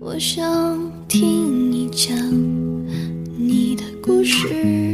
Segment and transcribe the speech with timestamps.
[0.00, 2.14] 我想听你讲
[3.36, 4.87] 你的故事，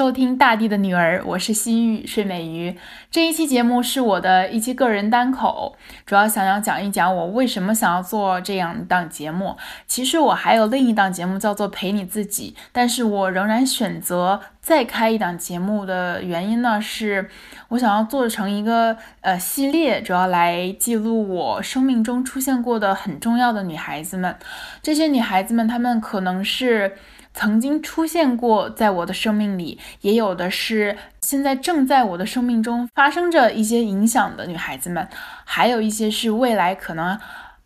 [0.00, 2.74] 收听《大地的女儿》，我是西域睡美鱼。
[3.10, 9.58] 这一期节目是我的一期个人单口，主要想要讲一讲我为什么想要做这样一档节目。
[9.86, 17.28] 其实我还有另一档节目叫做《陪你自己》，但是我仍然选择再开一档节目的原因呢，是
[17.68, 24.34] 我想要做成一个呃系列，主要来记录我生命中出现过的很重要的女孩子们。
[24.82, 26.96] 这些女孩子们，她们可能是。
[27.32, 35.08] 曾经出现过在我的生命里，也有的是现在正在我的生命中发生着一些影响的女孩子们，
[35.44, 37.18] 还有一些是未来可能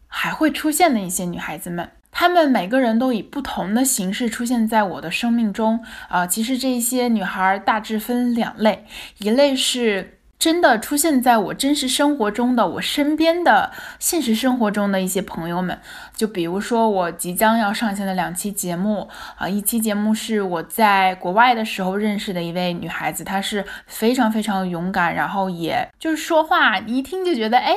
[0.07, 1.91] 还会出现的一些女孩子们。
[2.13, 5.85] 她们每个人都以不同的形式出现在我的生命中。
[6.09, 8.87] 啊、其实这些女孩大致分两类，
[9.19, 10.19] 一类是。
[10.39, 15.79] 真的出现在我真实生活中的，我身边的现实生活中的一些朋友们，
[16.15, 27.75] 就比如说我即将要上线的两期节目啊，一期节目是我在国外的时候认识的一位女孩子，她是非常非常勇敢，然后也就是说话，你一听就觉得哎。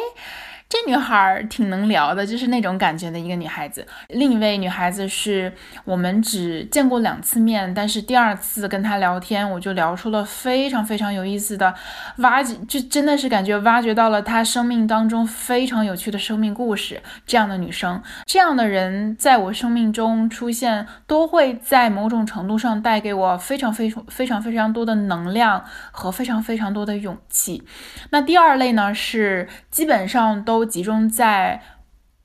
[0.69, 3.87] 这女孩挺能聊的，就是那种感觉的一个女孩子。
[4.09, 5.53] 另一位女孩子是
[5.85, 11.73] 我们只见过两次面，但是第二次跟她聊天，我就聊出了非常非常有意思的
[12.17, 17.01] 挖掘，就真的是感觉挖掘到了她生命当中非常有趣的生命故事。
[17.25, 27.63] 这样的女生，这样的人在我生命中出现，都会在某种程度上带给我非常非常非常非常多的能量和非常非常多的勇气。
[28.09, 31.61] 那第二类呢，是基本上都都集中在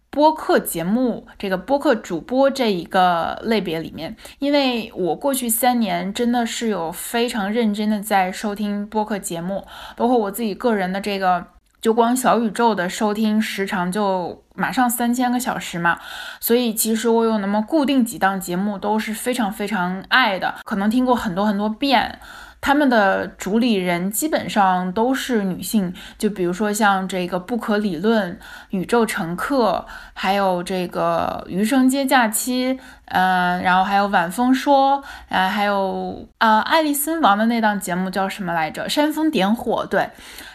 [0.09, 9.66] 播客节目这个播客主播这一个类别里面，因为我过去三年真的是有非常认真的在收听播客节目，
[9.97, 11.44] 包括我自己个人的这个。
[11.82, 15.98] 就光小宇宙的收听时长就马上三千个小时嘛，
[16.38, 22.21] 所以其实我有那么固定几档节目都是非常非常爱的，可能听过很多很多遍。
[22.62, 28.38] 他们的主理人基本上都是女性，就比如说像这个不可理论、
[28.70, 29.84] 宇宙乘客，
[30.14, 38.88] 还有这个余生皆假期，嗯、然后还有晚风说，啊、还有啊、爱丽森王的那档节目叫什么来着？
[38.88, 40.08] 煽风点火，对。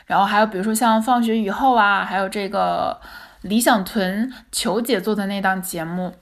[0.05, 2.97] 然后还有比如说像放学以后啊，还有这个
[3.41, 6.13] 理想屯球姐做的那档节目。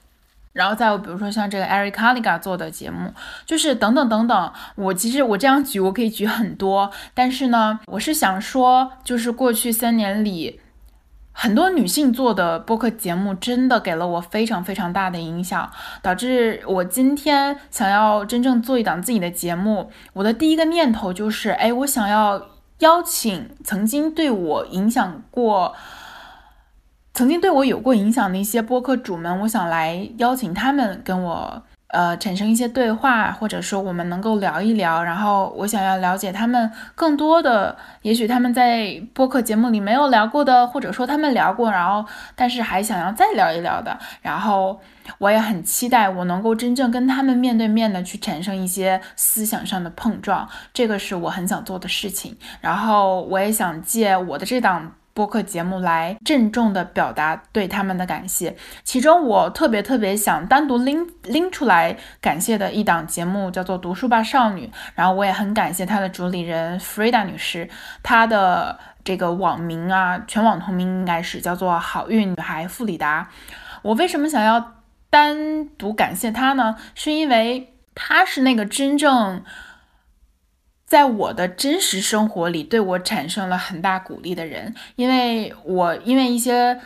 [0.55, 3.13] 然后再有，比如说像这个 Eric Kaliga 做的节目，
[3.45, 4.53] 就是等等等等。
[4.75, 10.61] 我其实我这样举，我可以举很多，但是呢，我是想说，就是过去三年里，
[11.33, 15.69] 很多女性做的播客节目，真的给了我非常非常大的影响，
[16.01, 22.41] 导致我今天想要真正做一档自己的节目，我的第一个念头就是，哎，我想要
[22.79, 25.75] 邀请曾经对我影响过。
[27.15, 35.01] 曾经对我有过影响的一些播客主们，我想来邀请他们跟我呃产生一些对话，或者说我们能够聊一聊。
[35.01, 42.05] 然后我想要了解他们更多的，也许他们在播客节目里没有聊过的，或者说他们聊过，然后
[42.35, 43.97] 但是还想要再聊一聊的。
[44.21, 44.81] 然后
[45.17, 52.35] 我也很期待我能够真正跟他们面对面的去产生一些思想上的碰撞，这个是我很想做的事情。
[52.59, 54.91] 然后我也想借我的这档。
[55.15, 58.53] 播客节目来郑重的表达对他们的感谢。
[58.83, 67.69] 其中我特别特别想单独拎拎出来感谢的一档节目叫做《读书吧少女》，然后我也很感谢它的主理人 Frida 女士，
[68.03, 73.29] 她的这个网名啊，全网同名应该是叫做“好运女孩弗里达”。
[73.83, 74.73] 我为什么想要
[75.09, 76.75] 单独感谢她呢？
[76.93, 79.41] 是因为她是那个真正。
[80.85, 86.79] 在我的真实生活里，对我产生了很大鼓励的人，因为我因为一些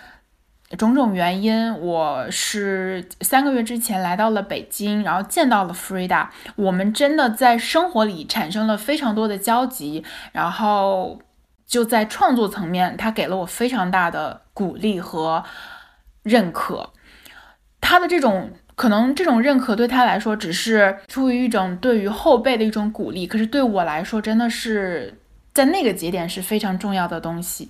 [0.77, 11.21] 种种原因，我是三个月之前来到了北京，然后见到了 Frida，我们真的在生活里产生了非常多的交集，然后
[11.67, 15.43] 就在创作层面，他给了我非常大的鼓励和
[16.23, 16.93] 认可，
[17.81, 18.51] 他的这种。
[18.79, 25.13] 可能这种认可对他来说只是出于一种对于后辈的一种鼓励，可是对我来说真的是
[25.53, 27.69] 在那个节点是非常重要的东西。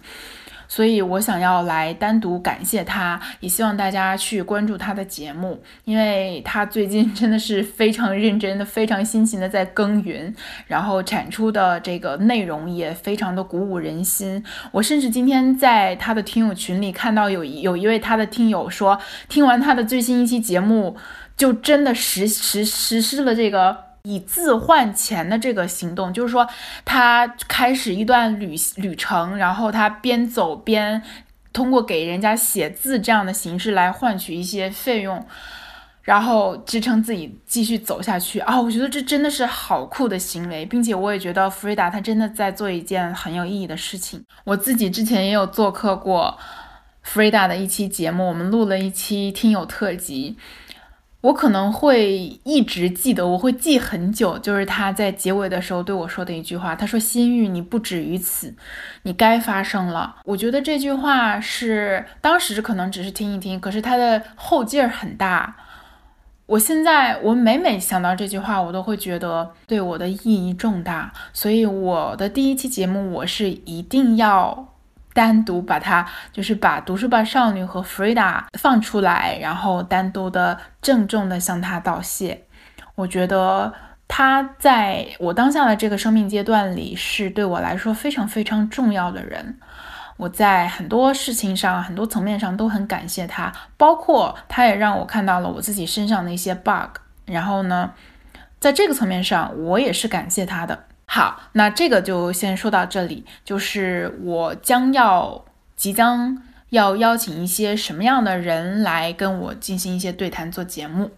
[0.69, 10.33] 所以我想要来单独感谢他，也希望大家去关注他的节目，因为他最近真的是非常认真的、非常辛勤的在耕耘，
[10.67, 14.41] 然后产出的这个内容也非常的鼓舞人心。
[14.71, 20.95] 我甚至今天在他的听友群里看到有有一位他的听友说，听完他的最新一期节目，
[21.35, 23.88] 就真的实实实施了这个。
[24.09, 26.47] 以字换钱的这个行动，就是说
[26.83, 31.01] 他开始一段旅旅程，然后他边走边
[31.53, 35.23] 通过给人家写字这样的形式来换取一些费用，
[36.01, 38.59] 然后支撑自己继续走下去啊！
[38.59, 44.23] 我觉得这真的是好酷的行为，并且我也觉得弗瑞达他真的在做一件很有意义的事情。
[44.43, 46.35] 我自己之前也有做客过
[47.03, 50.35] 弗瑞达的一期节目，我们录了一期听友特辑。
[51.21, 54.37] 我可能会一直记得，我会记很久。
[54.39, 58.55] 就是他在结尾的时候对我说的一句话，他说：“心玉，你不止于此，
[59.03, 65.57] 你该发生了。”我觉得这句话是当时可能只是听一听，可是他的后劲儿很大。
[66.45, 71.11] 我现在我每每想到这句话，我都会觉得对我的意义重大。
[71.33, 74.73] 所以我的第一期节目，我是一定要。
[75.19, 82.45] 单独把它，就是把读书吧少女和 Frida 放出来，然后单独的郑重的向她道谢。
[82.95, 83.73] 我觉得
[84.07, 89.59] 她在我当下的这个生命阶段里，是对我来说非常非常重要的人。
[90.15, 96.95] 我在很多事情上、很多层面上都很感谢她，包括她也让我看到了我自己身上的一些 bug。
[97.25, 97.91] 然后呢，
[98.57, 100.85] 在这个层面上，我也是感谢她的。
[101.11, 103.25] 好，那这个就先说到这里。
[103.43, 105.43] 就是我将要
[105.75, 106.39] 即将
[106.69, 111.09] 要邀请一些什么样的人来跟我进行一些对谈做节目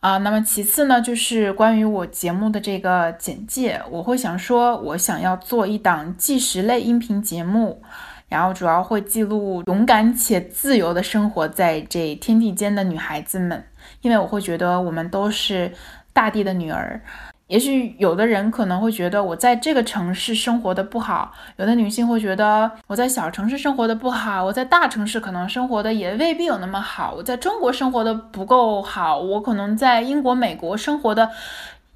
[0.00, 0.18] 啊。
[0.18, 7.82] 那么其次呢，就是关于我节目的这个简介，我会想说，我想要做一档纪实类音频节目，
[8.28, 13.64] 然后主要会记录勇敢且自由的生活在这天地间的女孩子们，
[14.02, 15.72] 因为我会觉得我们都是
[16.12, 17.00] 大地的女儿。
[17.48, 31.30] 也许有的人可能会觉得我在这个城市生活的不好，有的女性会觉得我在小城市生活的不好，我在大城市可能生活的也未必有那么好，我在中国生活的不够好，我可能在英国、美国生活的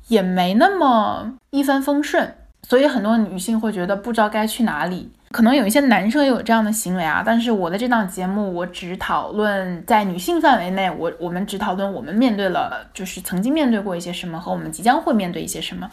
[0.09, 5.11] 也没那么一帆风顺，所以很多女性会觉得不知道该去哪里。
[5.33, 15.91] 可能有一些男生也有这样的行为啊，但是我的这档节目我只讨论在女性范围内，我我们只讨论我们面对了，就是曾经面对过一些什么和我们即将会面对一些什么。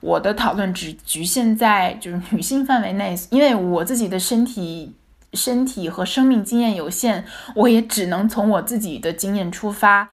[0.00, 4.94] 我的讨论只局限在就是女性范围内，因为我自己的身体、
[5.34, 7.24] 身体和生命经验有限，
[7.54, 10.10] 我也只能从我自己的经验出发。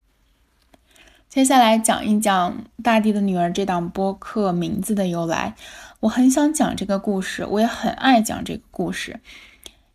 [1.29, 2.51] 接下来讲一讲
[2.81, 5.53] 《大地的女儿》这档播客名字的由来。
[6.05, 9.19] 我很想讲这个故事，我也很爱讲这个故事，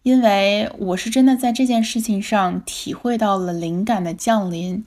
[0.03, 4.85] 因为我是真的在这件事情上体会到了灵感的降临。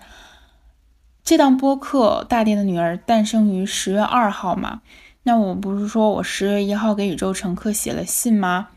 [1.24, 4.82] 这档播客《大地的女儿》诞生于十月二号嘛？
[5.24, 8.70] 那我不是说我十月一号给宇宙乘客写了信吗？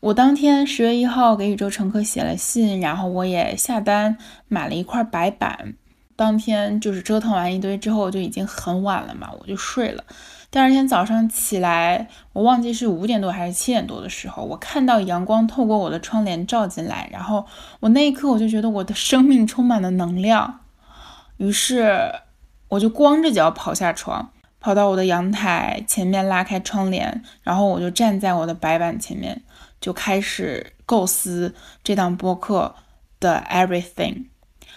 [0.00, 5.72] 我当天十月一号给宇宙乘客写了信，然后我也下单买了一块白板。
[6.14, 10.04] 当天就是折腾完一堆之后，就已经很晚了嘛，我就睡了。
[10.50, 17.44] 第二天早上起来，我忘记是五点多还是七点多的时候，我看到阳光透过我的窗帘照进来，然后
[17.80, 20.60] 我那一刻我就觉得我的生命充满了能量，
[21.36, 22.14] 于是
[22.68, 29.42] 我就光着脚跑下床，跑到我的阳台前面拉开窗帘，然后我就站在我的白板前面，
[29.78, 32.74] 就开始构思这档播客
[33.20, 34.24] 的 everything。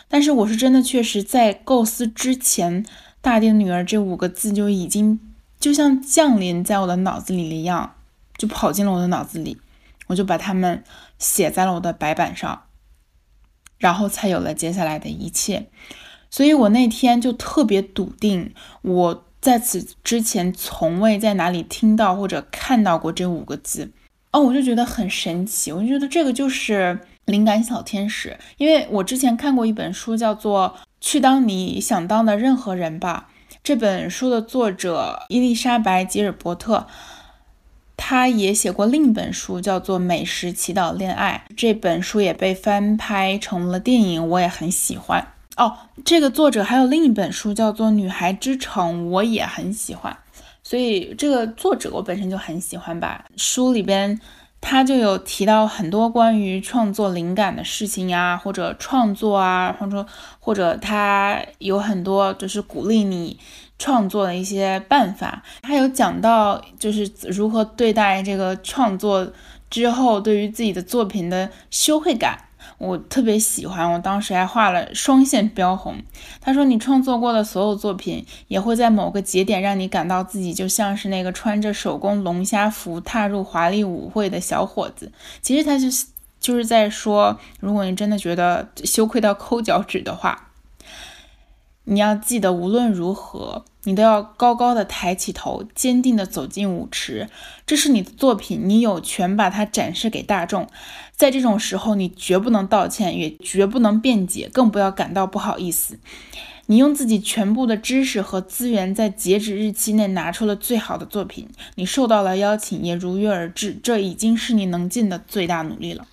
[0.10, 2.86] 但是我是真的确实在构思之前，
[3.22, 5.22] 大地的女儿这五个字就已经。
[5.62, 7.94] 就像降临在我的脑子里一样，
[8.36, 9.62] 就跑进了我的脑子里，
[10.08, 10.84] 我就把它们
[11.20, 12.64] 写在了我的白板上，
[13.78, 15.70] 然后才有了接下来的一切。
[16.32, 23.92] 所以我那天就特别笃定，我在此之前从未在哪里听到或者看到过这五个字
[24.32, 33.28] 哦，我就觉得很神奇，我就觉得这个就是灵感小天使，因为我之前看过一本书，叫做《去当你想当的任何人吧》。
[33.64, 36.88] 这本书的作者伊丽莎白·吉尔伯特，
[37.96, 41.46] 她也写过另一本书，叫做《美食祈祷恋爱》。
[41.56, 45.28] 这本书也被翻拍成了电影，我也很喜欢。
[45.58, 50.18] 哦，这个作者还有另一本书叫做《女孩之城》，我也很喜欢。
[50.64, 53.26] 所以这个作者我本身就很喜欢吧。
[53.38, 54.20] 书里边。
[54.62, 60.06] 他就有提到很多关于创作灵感的事情呀，或者创作啊，或者
[60.40, 63.38] 或者他有很多就是鼓励你
[63.78, 65.44] 创作的一些办法。
[65.64, 69.28] 他有讲到就是如何对待这个创作
[69.70, 72.38] 之后对于自己的作品的羞愧感。
[72.78, 75.96] 我特别喜欢，我当时还画了双线标红。
[76.40, 85.12] 他说，你创作过的所有作品，也会在某个节点让你感到自己就像是那个穿着手工龙虾服踏入华丽舞会的小伙子。
[85.42, 86.06] 其实他就是
[86.40, 90.51] 就是在说，如果你真的觉得羞愧到抠脚趾的话，
[91.92, 93.66] 你要记得，无论如何。
[93.84, 97.28] 你都要高高的抬起头，坚定的走进舞池。
[97.66, 100.68] 这是你的作品，你有权把它展示给大众。
[101.16, 106.00] 在这种时候，你绝不能道歉，也绝不能辩解，更不要感到不好意思。
[106.68, 111.50] 你用自己全部的知识和资源，在截止日期内拿出了最好的作品。
[111.76, 116.08] 你受到了邀请，也如约而至，这已经是你能尽的最大努力了。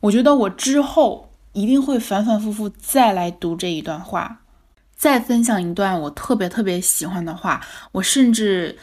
[0.00, 4.42] 我觉得我之后一定会反反复复再来读这一段话。
[4.98, 8.76] 再分享一段我特别特别喜欢的话，我甚至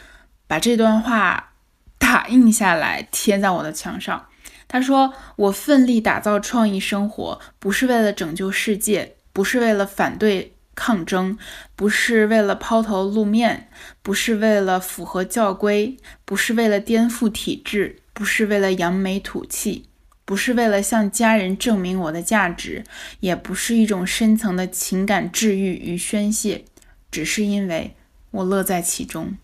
[0.46, 1.52] 把这段话
[1.98, 4.26] 打印下来贴在我的墙上。
[4.66, 11.38] 他说：“我奋力打造创意生活，不是为了拯救世界，不是为了反对抗争，
[11.76, 13.68] 不是为了抛头露面，
[14.02, 19.90] 不是为了符合教规，不是为了颠覆体制，不是为了扬眉吐气。”
[20.26, 22.84] 不是为了向家人证明我的价值，
[23.20, 26.64] 也不是一种深层的情感治愈与宣泄，
[27.10, 27.94] 只是因为
[28.32, 29.38] 我乐在其中。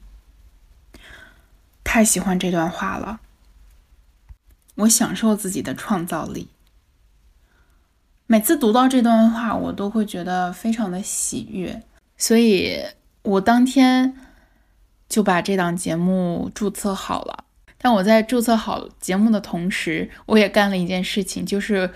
[1.84, 3.20] 太喜欢这段话了，
[4.74, 6.48] 我享受自己的创造力。
[8.26, 11.82] 每次读到这段话，我都会觉得非常的喜悦，
[12.16, 12.82] 所以
[13.22, 14.16] 我当天
[15.08, 17.44] 就把这档节目注册好了。
[17.82, 21.90] 但我在注册好节目的同时，我也干了一件事情，就是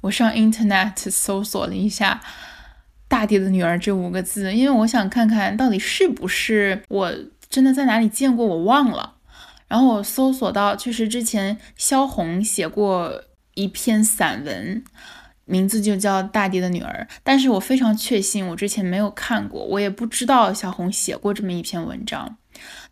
[0.00, 2.20] 我上 Internet 搜索了一下
[3.08, 7.12] “大地的女儿”这五个字，因为我想看看到底是不是我
[7.50, 9.16] 真的在哪里见过，我忘了。
[9.66, 14.84] 然后我搜索到，确实之前萧红写过一篇散文，
[15.46, 22.36] 名字就叫《大地的女儿》，但是我非常确信我之前没有看过，我也不知道萧红写过这么一篇文章。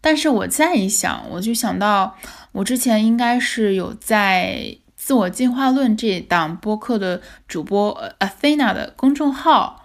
[0.01, 2.17] 但是我再一想，我就想到
[2.53, 4.61] 我之前应该是有在
[4.97, 9.85] 《自我进化论》这档播客的主播 Athena 的公众号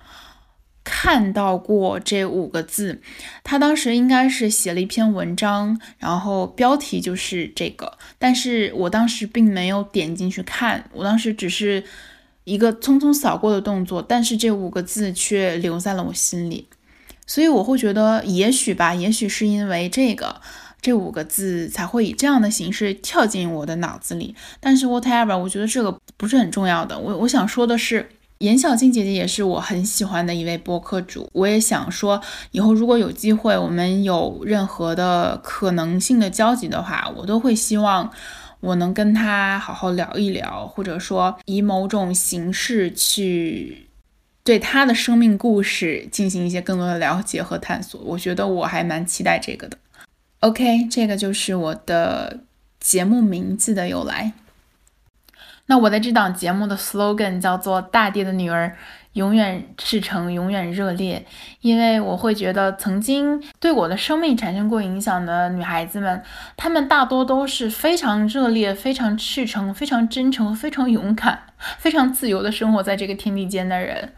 [0.83, 3.01] 看到过这五个字。
[3.43, 11.83] 他当时应该是写了一篇文章，然后标题就是这个，但是我当时并没有点进去看，我当时只是
[12.43, 16.67] 一个匆匆扫过的动作，但是这五个字却留在了我心里。
[17.27, 20.41] 所以我会觉得，也许吧，也许是因为这个
[20.81, 24.35] 这五个字才会以这样的形式跳进我的脑子里。
[24.59, 26.97] 但是 whatever，我觉得这个不是很重要的。
[26.99, 31.27] 我我想说的是，严小静姐姐也是我很喜欢的一位播客主。
[31.33, 38.11] 我也想说，以后如果有机会，我们有任何的可能性的交集的话，我都会希望
[38.59, 43.87] 我能跟她好好聊一聊，或者说以某种形式去。
[44.45, 49.77] 对他的生命故事进行一些更多的了解和探索，我觉得我还蛮期待这个的。
[50.41, 52.41] OK，这个就是我的
[52.79, 54.33] 节目名字的由来。
[55.65, 58.77] 那我的这档节目的 slogan 叫做“大地的女儿”。
[59.15, 61.25] 永远赤诚，永远热烈，
[61.59, 66.23] 因为我会觉得曾经对我的生命产生过影响的女孩子们，
[66.55, 71.43] 她们大多都是非常热烈、非常赤诚、非常真诚、非常勇敢、
[71.77, 74.13] 非常自由的生活在这个天地间的人。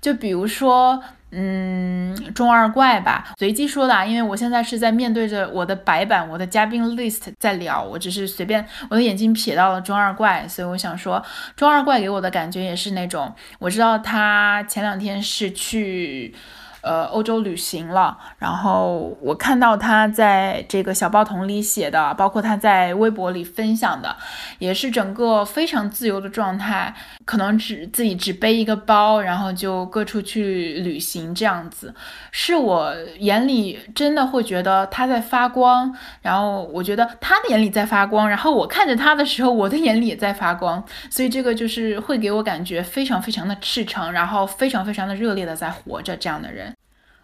[0.00, 1.02] 就比如说。
[1.30, 11.22] 嗯，中二怪吧，随机说的啊，因为我现在是在面对着我的白板，我的嘉宾 list 在聊，我只是随便，我的眼睛瞥到了中二怪，所以我想说，
[11.56, 16.34] 中二怪给我的感觉也是那种，我知道他前两天是去。
[16.80, 24.16] 呃，欧洲旅行了，然后我看到他在这个小报童里写的，包括他在微博里分享的，
[24.58, 26.94] 也是整个非常自由的状态，
[27.24, 31.92] 可能只自己只背一个包，然后就各处去旅行这样子，
[32.30, 46.72] 是我眼里真的会觉得他在发光，然后我觉得他的眼里在发光，然后我看着他的时候，我的眼里也在发光，所以这个就是会给我感觉非常非常的赤诚，然后非常非常的热烈的在活着这样的人。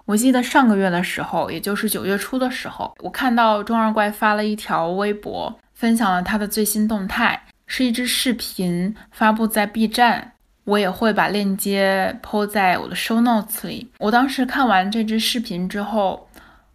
[0.06, 10.32] 我记得上个月的时候，也就是九月初的时候，我看到中二怪发了一条微博，分享了他的最新动态，是一支视频发布在 B 站，
[10.64, 13.90] 我也会把链接抛在我的 show notes 里。
[13.98, 16.28] 我当时看完这支视频之后，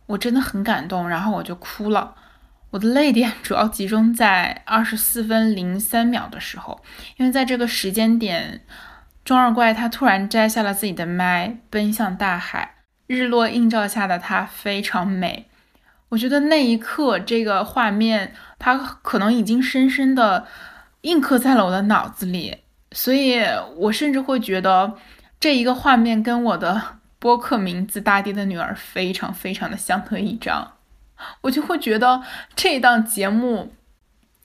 [0.08, 2.16] 我真的很感动，然后我就哭了。
[2.72, 6.82] 我的泪点主要集中在二十四分零三秒的时候，
[7.18, 8.62] 因为在这个时间点，
[9.24, 12.74] 中二怪他突然摘下了自己的麦，奔向大海。
[13.10, 15.48] 日落映照下的她非常美，
[16.10, 20.46] 我觉得那一刻这个画面，它可能已经深深的
[21.02, 22.58] 印刻在了我的脑子里，
[22.92, 23.40] 所以
[23.78, 24.94] 我甚至会觉得
[25.40, 30.74] 这一个画面跟我的播客名字《大地的女儿》非常非常的相得益彰，
[31.42, 32.22] 我就会觉得
[32.56, 33.74] 这档节目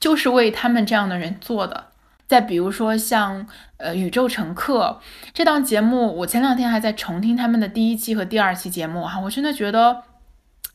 [0.01, 1.89] 就是为他们这样的人做的。
[2.27, 5.01] 再比如说像呃《宇宙乘客》
[5.33, 10.03] 这档节目，我前两天还在重听他们的第一期和第二期节目哈，我真的觉得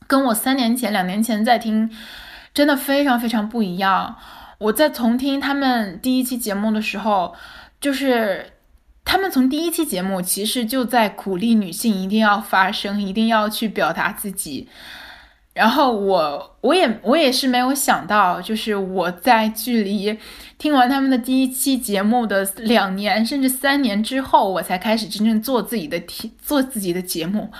[0.06, 1.90] 跟我三年前、两年前在听
[2.54, 4.16] 真的非常非常不一样。
[4.58, 7.34] 我在重听他们第一期节目的时候，
[7.80, 8.52] 就是
[9.04, 14.68] 他们从第一期节目其实就在鼓励女性一定要发声，一定要去表达自己。
[15.52, 20.18] 然后我我也我也是没有想到，就是我在距离
[20.58, 27.50] 听完他们的第一期节目的两年甚至三年之后，我才开始真正做自己的题做自己的节目。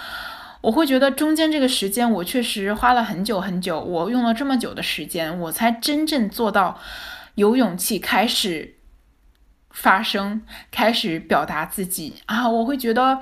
[0.63, 6.79] 我会觉得中间这个时间，我确实花了很久很久，我用了这么久的时间，我才真正做到
[7.35, 8.75] 有勇气开始
[9.71, 12.47] 发声，开始表达自己啊！
[12.49, 13.21] 我会觉得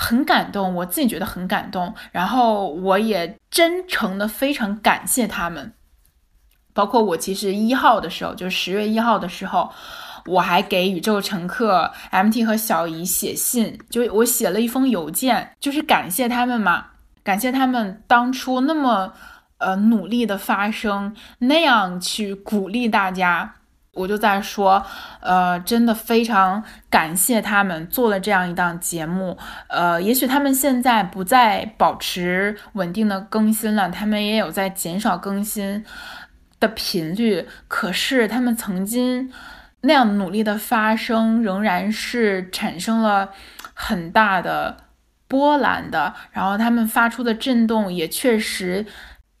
[0.00, 5.72] 很感动，我自己觉得很感动，然后我也真诚的非常感谢他们，
[6.72, 9.72] 包括我其实一号的时候，就是十月一号的时候。
[10.26, 16.88] 我还给宇宙乘客 MT 和小姨写信，就我写了一封邮件，就是感谢他们嘛，
[17.24, 19.14] 感谢他们当初那么
[19.56, 23.54] 呃努力的发声，那样去鼓励大家。
[23.94, 24.84] 我就在说，
[25.20, 29.36] 呃，真的非常感谢他们做了这样一档节目。
[29.68, 35.84] 呃，也许他们现在不再保持稳定的更新了，他们也有在减少更新
[36.60, 39.32] 的频率，可是他们曾经。
[39.82, 43.30] 那样努力的发声，仍然是产生了
[43.72, 44.76] 很大的
[45.28, 46.12] 波澜的。
[46.32, 48.84] 然后他们发出的震动也确实，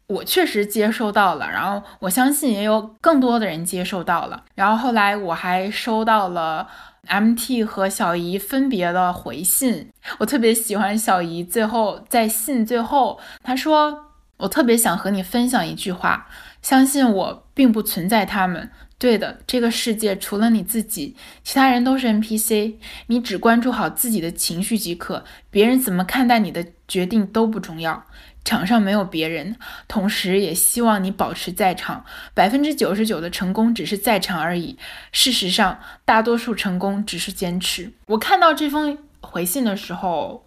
[0.08, 1.48] 我确实接收到了。
[1.48, 4.44] 然后我相信也有更多的人接受到了。
[4.54, 6.68] 然后后来我还收到了
[7.06, 9.90] MT 和小姨分别的回信。
[10.18, 14.06] 我特别喜欢小姨最后在信最后，她说
[14.38, 16.26] ：“我特别想和你分享一句话，
[16.60, 22.74] 相信我并不存在他们。”对的，这个世界除了你自己，其他人都是 NPC。
[23.06, 28.04] 你只关注好自己的情绪即可，别人怎么看待你的决定都不重要。
[28.48, 29.56] 场上没有别人，
[29.86, 32.02] 同时也希望你保持在场。
[32.32, 34.78] 百分之九十九的成功只是在场而已。
[35.12, 37.92] 事实上，大多数成功只是坚持。
[38.06, 40.46] 我看到这封回信的时候，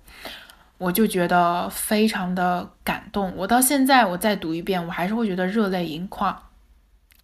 [0.79, 3.31] 我就觉得非常的感动。
[3.37, 6.47] 我到现在，我再读一遍，我还是会觉得热泪盈眶。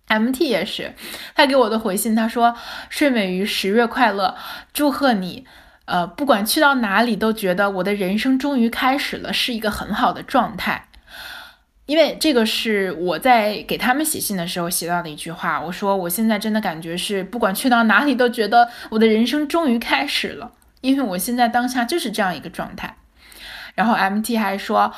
[0.10, 0.94] M T 也是，
[1.34, 2.56] 他给我的回信，他说
[2.88, 4.38] ：“睡美鱼十月快乐，
[4.72, 5.46] 祝贺你，
[5.88, 10.88] 呃，不管去到哪里，都觉得我的人生终于开始了，是一个很好的状态。”
[11.88, 22.98] 因为这个是我在给他们写信的时候写到的一句话，我说我现在真的感觉是，不管去到哪里，都觉得我的人生终于开始了，因为我现在当下就是这样一个状态。
[23.74, 24.94] 然后 M T 还说：“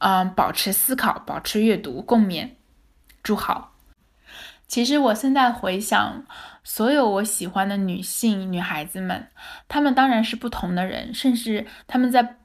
[0.00, 2.52] 嗯，保持思考，保持阅读，共勉，
[3.22, 3.74] 祝好。”
[4.66, 6.24] 其实我现在回想，
[6.72, 9.26] 所有我喜欢的女性女孩子们，
[9.66, 12.36] 她们当然是不同的人，甚至她们在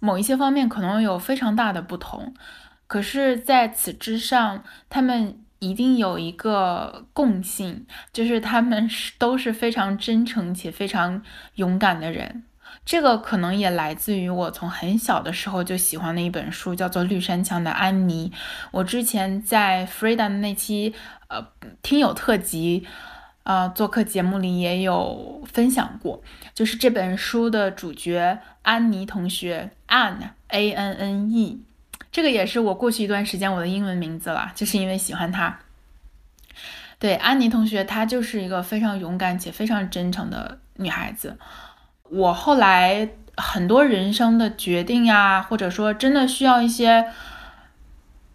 [0.00, 2.32] 某一些方面可能有非常大的不同。
[2.86, 11.22] 可是，在此之上，她们一定有一个共性，就是她们是都是非常真诚且非常
[11.56, 12.44] 勇敢的人。
[12.86, 18.30] 这个可能也来自于我从很小的时候就喜欢的一本书，叫做《绿山墙的安妮》。
[18.70, 20.94] 我之前在 Frida 的那期
[21.28, 21.46] 呃
[21.82, 22.86] 听友特辑，
[23.46, 26.20] 呃做客节目里也有分享过，
[26.52, 31.62] 就是这本书的主角安妮同学，Anne A N N E，
[32.10, 35.60] 这个也是我过去一段时间我的英文名字了，就是因为喜欢她。
[36.98, 41.38] 对，安妮同学她就是一个非常勇敢且非常真诚的女孩子。
[42.10, 47.06] 我后来很多人生的决定呀，或者说真的需要一些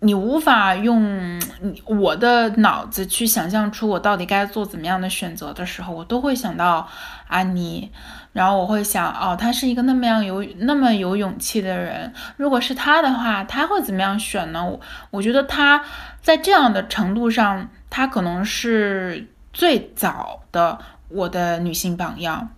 [0.03, 1.39] 你无法用
[1.85, 6.87] 我的脑子去想象出我到底该做怎么样的选择的时候，我都会想到
[7.27, 7.91] 安妮，
[8.33, 14.65] 然后我会想，哦，他是一个那么样有那么有勇气的人，如果是他的话，他会怎么样选呢？
[14.65, 14.79] 我
[15.11, 15.83] 我觉得他
[16.19, 22.49] 在这样的程度上，他可能是最早的我的女性榜样。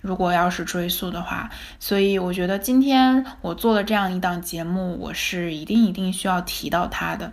[0.00, 7.32] 如果要是追溯的话，所以我觉得今天我做了这样一档节目，我是一定一定需要提到他的。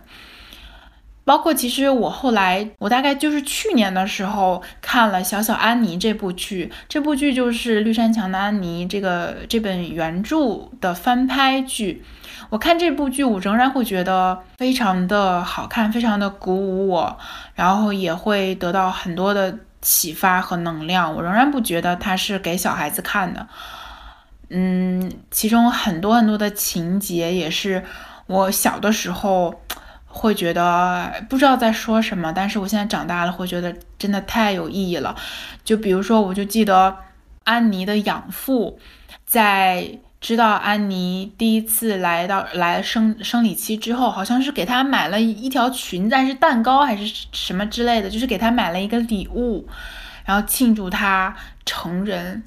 [1.24, 12.04] 包括其实我后来，我大概就是去年的时候看了《小小安妮》这部剧，这部剧就是绿山墙的安妮这个这本原著的翻拍剧。
[12.50, 17.18] 我看这部剧，我仍然会觉得非常的好看，非常的鼓舞我，
[17.54, 19.58] 然后也会得到很多的。
[19.86, 21.14] 启发和能量。
[21.14, 23.46] 我仍然不觉得它是给小孩子看的。
[24.50, 27.84] 嗯，其中很多很多的情节也是
[28.26, 29.62] 我小的时候
[30.06, 35.14] 会觉得不知道在说什么，但是我现在长大了会觉得真的太有意义了。
[35.62, 36.96] 就比如说，我就记得
[37.44, 38.80] 安妮的养父
[39.24, 40.00] 在。
[40.18, 49.68] 知道安妮第一次来到来生生理期之后，好像是给她买了一条裙子，还是蛋糕，还是什么之类的，就是给她买了一个礼物，
[50.24, 52.42] 然后庆祝她成人。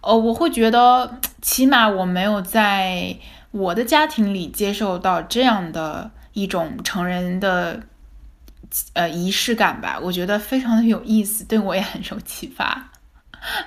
[0.00, 3.16] 呃，我会觉得，起码我没有在
[3.52, 7.80] 我的家庭里接受到这样的一种成人的
[8.94, 9.98] 呃仪式感吧。
[10.02, 12.90] 我觉得非常的有意思，对我也很受启发。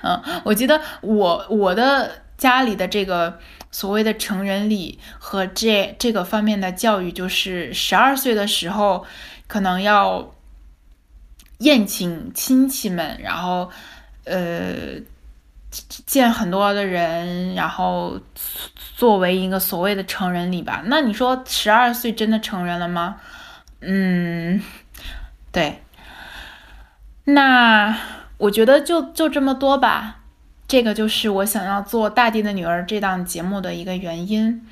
[0.02, 2.22] 嗯，我记得我我的。
[2.40, 3.38] 家里的这个
[3.70, 9.04] 所谓的成人礼和这这个方面的教育，就是十二岁的时候
[9.46, 10.34] 可能要
[11.58, 13.70] 宴请亲戚们，然后
[14.24, 15.02] 呃
[16.06, 18.18] 见很多的人，然后
[18.96, 20.82] 作为一个所谓的成人礼吧。
[20.86, 23.20] 那你说十二岁真的成人了吗？
[23.80, 24.62] 嗯，
[25.52, 25.82] 对。
[27.24, 27.94] 那
[28.38, 30.19] 我觉得就就这么多吧。
[30.70, 34.64] 这个就是我想要做《大地的女儿》这档节目的一个原因。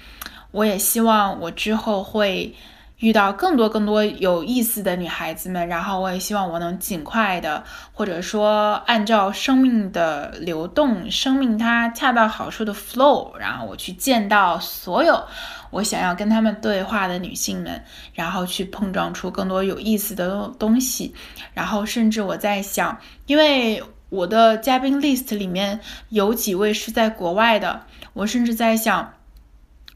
[0.53, 2.55] 我也希望我之后会
[2.99, 15.21] 遇到更多更多有意思的女孩子们，然后我也希望我能尽快的，或者说按照生命的流动，生命它恰到好处的 flow，然后我去见到所有
[15.71, 17.83] 我想要跟他们对话的女性们，
[18.15, 21.13] 然后去碰撞出更多有意思的东西。
[21.53, 23.83] 然后甚至我在想，因为。
[24.11, 29.15] 我的嘉宾 list 里面有几位是在国外的，我甚至在想，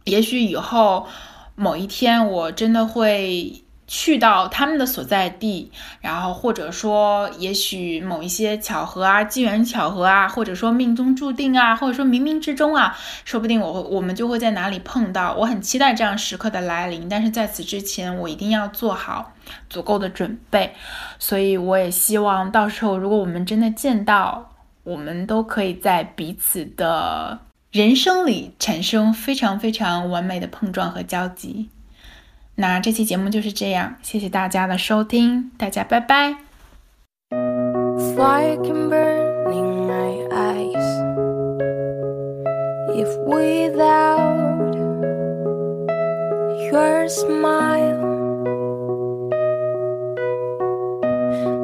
[0.04, 1.06] 也许以后
[1.54, 3.61] 某一天我真的会
[3.94, 15.34] 去到他们的所在地，然后或者说，也许某一些巧合啊、机缘巧合啊，或者说命中注定啊，或者说冥冥之中啊，说不定我我们就会在哪里碰到。
[15.34, 19.34] 我很期待这样时刻的来临，但是在此之前，我一定要做好。
[19.68, 20.72] 足够的准备，
[21.18, 24.52] 所以我也希望到时候如果我们真的见到，
[24.84, 31.68] 我们都可以在彼此的人生里产生非常非常完美的碰撞和交集。
[32.55, 36.35] 那这期节目就是这样，谢谢大家的收听，大家拜拜。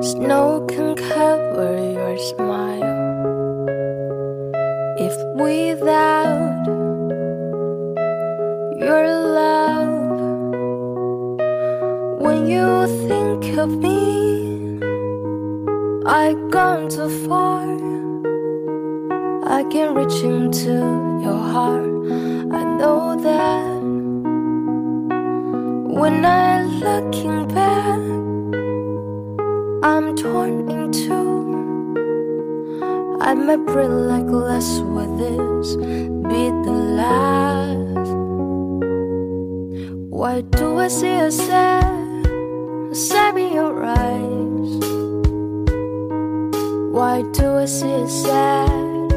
[0.04, 2.84] Snow can cover your smile
[5.00, 6.68] if without
[8.78, 9.08] your
[12.51, 14.81] you think of me,
[16.07, 17.67] I've gone too far.
[19.59, 20.75] I can reach into
[21.25, 21.89] your heart.
[22.61, 23.79] I know that
[26.01, 28.19] when I'm looking back.
[29.83, 31.39] I'm torn in two.
[33.21, 38.11] I might break like glass with this be the last.
[40.11, 41.98] Why do I see a sad,
[42.99, 44.71] sad in your eyes?
[46.91, 49.13] Why do I see a sad,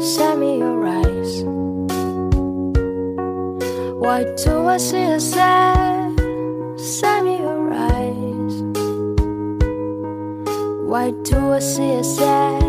[0.00, 1.44] sad in your eyes?
[4.00, 6.18] Why do I see a sad,
[6.78, 8.54] sad in your eyes?
[10.88, 12.59] Why do I see a sad?